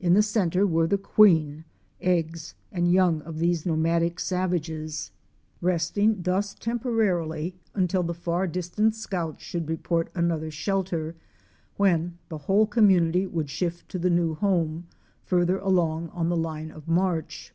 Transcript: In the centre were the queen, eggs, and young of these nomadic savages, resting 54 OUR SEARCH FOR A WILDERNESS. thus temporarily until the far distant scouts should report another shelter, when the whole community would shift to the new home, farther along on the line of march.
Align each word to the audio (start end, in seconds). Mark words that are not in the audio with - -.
In 0.00 0.12
the 0.12 0.20
centre 0.22 0.66
were 0.66 0.86
the 0.86 0.98
queen, 0.98 1.64
eggs, 2.02 2.54
and 2.70 2.92
young 2.92 3.22
of 3.22 3.38
these 3.38 3.64
nomadic 3.64 4.20
savages, 4.20 5.12
resting 5.62 6.16
54 6.16 6.34
OUR 6.34 6.42
SEARCH 6.42 6.52
FOR 6.52 6.52
A 6.52 6.52
WILDERNESS. 6.52 6.52
thus 6.52 6.62
temporarily 6.92 7.54
until 7.74 8.02
the 8.02 8.12
far 8.12 8.46
distant 8.46 8.94
scouts 8.94 9.42
should 9.42 9.70
report 9.70 10.10
another 10.14 10.50
shelter, 10.50 11.14
when 11.78 12.18
the 12.28 12.36
whole 12.36 12.66
community 12.66 13.26
would 13.26 13.48
shift 13.48 13.88
to 13.88 13.98
the 13.98 14.10
new 14.10 14.34
home, 14.34 14.88
farther 15.24 15.56
along 15.58 16.10
on 16.10 16.28
the 16.28 16.36
line 16.36 16.70
of 16.70 16.86
march. 16.86 17.54